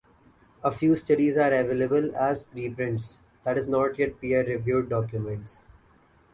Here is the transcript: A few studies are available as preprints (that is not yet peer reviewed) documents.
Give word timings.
A 0.63 0.71
few 0.71 0.95
studies 0.95 1.37
are 1.37 1.53
available 1.53 2.09
as 2.15 2.43
preprints 2.43 3.19
(that 3.43 3.55
is 3.55 3.67
not 3.69 3.99
yet 3.99 4.19
peer 4.19 4.43
reviewed) 4.43 4.89
documents. 4.89 5.67